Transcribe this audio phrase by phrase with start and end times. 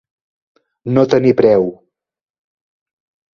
[0.95, 1.67] No tenir preu.